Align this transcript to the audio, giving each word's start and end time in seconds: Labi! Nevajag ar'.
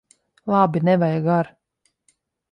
Labi! 0.51 0.79
Nevajag 0.87 1.27
ar'. 1.33 1.51